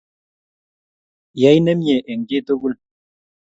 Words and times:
Yai 1.41 1.59
nemie 1.65 1.97
eng 2.11 2.23
chii 2.27 2.41
tugul 2.47 2.73